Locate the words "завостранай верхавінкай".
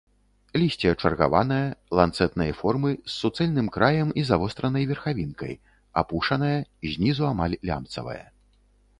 4.29-5.53